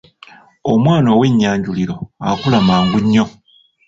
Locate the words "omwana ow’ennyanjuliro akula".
0.71-2.59